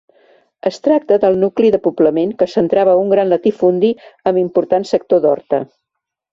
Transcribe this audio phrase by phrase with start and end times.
[0.69, 3.95] Es tracta del nucli de poblament que centrava un gran latifundi
[4.33, 5.65] amb important sector d'horta.